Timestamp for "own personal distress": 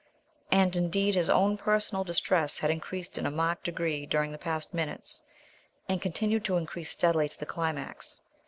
1.29-2.57